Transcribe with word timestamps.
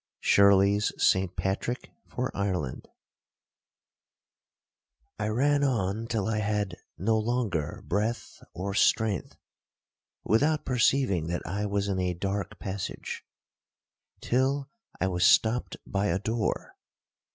SHIRLEY'S 0.21 0.93
ST 0.97 1.35
PATRICK 1.35 1.91
FOR 2.07 2.35
IRELAND 2.35 2.87
'I 5.19 5.27
ran 5.27 5.63
on 5.63 6.07
till 6.07 6.25
I 6.27 6.39
had 6.39 6.75
no 6.97 7.19
longer 7.19 7.83
breath 7.85 8.41
or 8.51 8.73
strength, 8.73 9.37
(without 10.23 10.65
perceiving 10.65 11.27
that 11.27 11.45
I 11.45 11.67
was 11.67 11.87
in 11.87 11.99
a 11.99 12.15
dark 12.15 12.57
passage), 12.57 13.23
till 14.21 14.71
I 14.99 15.05
was 15.05 15.23
stopt 15.23 15.77
by 15.85 16.07
a 16.07 16.17
door. 16.17 16.75